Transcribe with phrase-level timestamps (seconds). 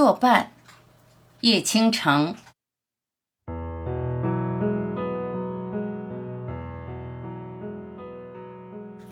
[0.00, 0.52] 作伴，
[1.40, 2.34] 叶倾城。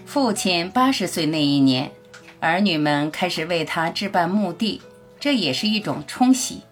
[0.06, 1.92] 父亲八十岁那一年，
[2.40, 4.80] 儿女们开始为他置办墓地，
[5.20, 6.62] 这也是一种冲喜。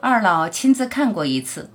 [0.00, 1.68] 二老亲自看过一次，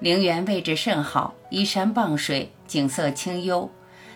[0.00, 3.70] 陵园位置甚好，依山傍水，景色清幽，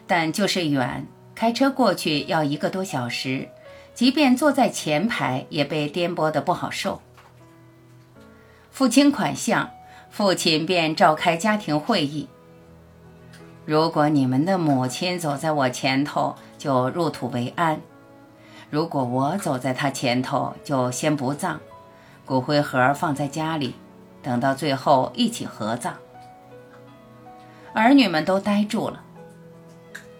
[0.08, 1.06] 但就是远，
[1.36, 3.48] 开车过去要一个多小时。
[3.98, 7.02] 即便坐在前排，也被颠簸得不好受。
[8.70, 9.70] 付清款项，
[10.08, 12.28] 父亲便召开家庭会议。
[13.64, 17.78] 如果你们的母亲走在我前头，就入土为安；
[18.70, 21.58] 如果我走在她前头，就先不葬，
[22.24, 23.74] 骨灰盒放在家里，
[24.22, 25.92] 等到最后一起合葬。
[27.72, 29.02] 儿女们都呆住了。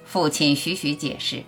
[0.05, 1.45] 父亲徐徐解释。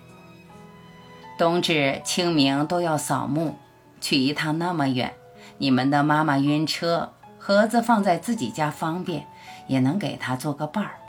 [1.41, 3.55] 冬至、清明都要扫墓，
[3.99, 5.15] 去一趟那么远，
[5.57, 9.25] 你们的妈妈晕车，盒子放在自己家方便，
[9.65, 10.99] 也能给她做个伴儿。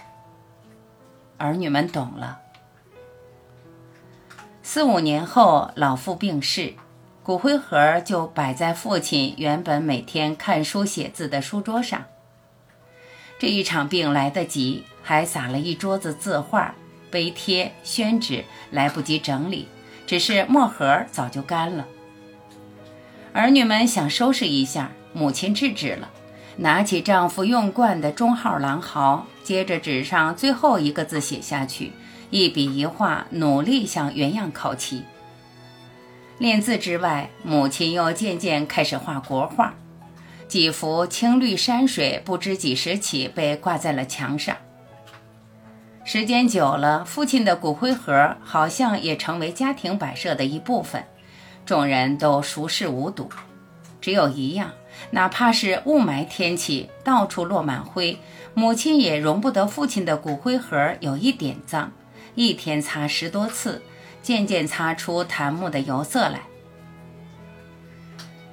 [1.36, 2.40] 儿女们懂了。
[4.62, 6.72] 四五年后，老父病逝，
[7.22, 12.04] 骨灰盒就摆在父亲原本每天看书写字的书桌上。
[13.38, 16.74] 这一场病来得急，还撒了一桌子字画、
[17.10, 19.68] 碑帖、宣纸，来不及整理。
[20.12, 21.86] 只是墨盒早就干了，
[23.32, 26.10] 儿女们想收拾一下，母亲制止了，
[26.58, 31.92] 拿起丈夫用惯的中号狼毫，接着纸上最后一个字写下去，
[32.28, 35.04] 一笔一画，努力向原样靠齐。
[36.36, 39.72] 练字之外，母亲又渐渐开始画国画，
[40.46, 44.54] 几幅青绿山水，不知几时起被挂在了墙上。
[46.12, 51.06] 时间久了，父亲的骨灰盒好像也成为家庭摆设的一部分，
[51.64, 53.30] 众人都熟视无睹。
[53.98, 54.72] 只有一样，
[55.12, 58.18] 哪怕是雾霾天气，到处落满灰，
[58.52, 61.90] 母亲也容不得父亲的骨灰盒有一点脏，
[62.34, 63.80] 一天擦十多次，
[64.22, 66.42] 渐渐擦出檀木的油色来。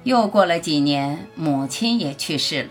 [0.04, 2.70] 又过了几年，母亲也去世了。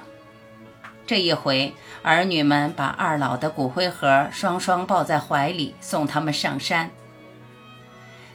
[1.10, 6.92] 这一回，儿女们把二老的骨灰盒双双抱在怀里，送他们上山。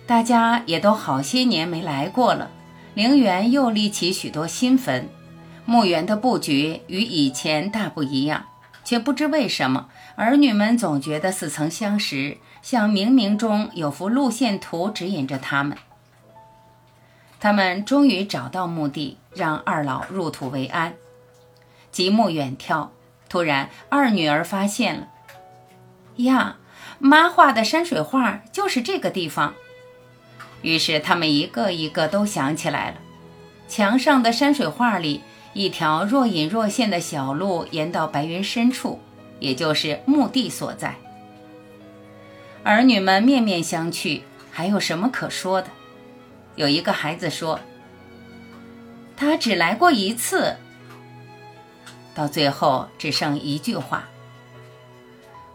[0.08, 2.50] 大家也都好些年没来过了，
[2.94, 5.08] 陵园又立起许多新坟，
[5.64, 8.44] 墓园的布局与以前大不一样，
[8.82, 9.86] 却不知为什么，
[10.16, 15.78] 儿女们总觉得似曾相识，像冥冥中有幅路线图指引着他们。
[17.38, 20.94] 他们终于找到墓地，让二老入土为安。
[21.94, 22.88] 极目远眺，
[23.28, 25.08] 突然二女儿发现了，
[26.16, 26.56] 呀，
[26.98, 29.54] 妈画的山水画就是这个地方。
[30.62, 32.96] 于是他们一个一个都想起来了，
[33.68, 35.22] 墙上的山水画里，
[35.52, 39.00] 一条若隐若现的小路沿到白云深处，
[39.38, 40.96] 也就是墓地所在。
[42.64, 45.68] 儿女们面面相觑，还有什么可说的？
[46.56, 47.60] 有一个孩子说
[49.16, 50.56] ：“他只来过一次。”
[52.14, 54.04] 到最后只剩一句话：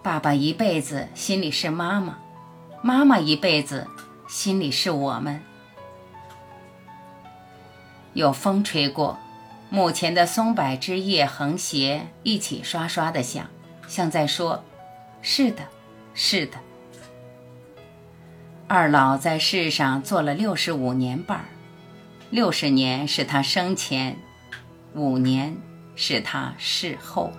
[0.04, 2.20] 爸爸一辈子心里是妈妈，
[2.82, 3.88] 妈妈一辈子
[4.28, 5.42] 心里是我们。
[8.14, 9.18] 有风吹过，
[9.70, 13.48] 墓前的松柏枝叶横斜，一起刷刷的响，
[13.88, 14.64] 像在说
[15.22, 15.64] ：“是的，
[16.14, 16.58] 是的。”
[18.68, 21.46] 二老在世上做了六十五年伴儿，
[22.30, 24.18] 六十年是他生前，
[24.94, 25.56] 五年。
[26.00, 27.30] 是他事后。